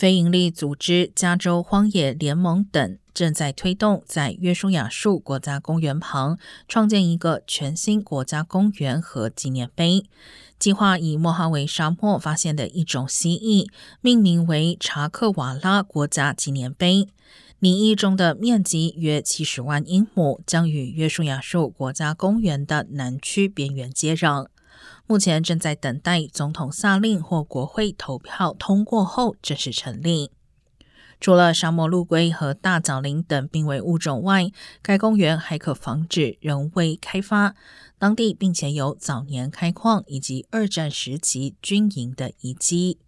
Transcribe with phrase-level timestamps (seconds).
[0.00, 10.06] 非营利组织加州荒野联盟等正在推动在约书亚树国家公园旁创建一个全新国家公园和纪念碑。
[10.58, 13.68] 计划以莫哈维沙漠发现的一种蜥蜴
[14.00, 17.06] 命名为查克瓦拉国家纪念碑。
[17.58, 24.46] 拟议中的面积约七十万英亩，将与约书亚树国家公园的南区边缘接壤。
[25.06, 30.30] 目前正在等待总统下令或国会投票通过后正式成立。
[31.20, 34.50] 除了沙漠陆龟和大枣林等濒危物种外，
[34.80, 37.54] 该公园还可防止人为开发
[37.98, 42.98] 当地，并且有早年开矿以及二战时期军营的遗迹。